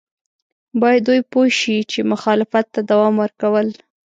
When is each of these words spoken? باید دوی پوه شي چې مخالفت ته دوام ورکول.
باید 0.81 1.01
دوی 1.07 1.21
پوه 1.31 1.47
شي 1.59 1.77
چې 1.91 1.99
مخالفت 2.11 2.65
ته 2.73 2.81
دوام 2.89 3.13
ورکول. 3.23 3.67